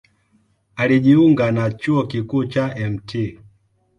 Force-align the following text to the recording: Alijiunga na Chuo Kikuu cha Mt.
Alijiunga 0.75 1.51
na 1.51 1.71
Chuo 1.71 2.03
Kikuu 2.07 2.45
cha 2.45 2.75
Mt. 2.91 3.37